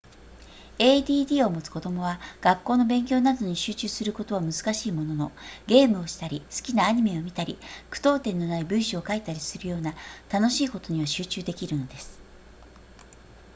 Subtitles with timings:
[0.79, 5.31] add を持つ子供は学校の勉強などに集中することは難しいものの
[5.67, 7.59] ゲームをしたり好きなアニメを見たり
[7.91, 9.93] 句読点のない文章を書いたりするような
[10.31, 12.19] 楽しいことには集中できるのです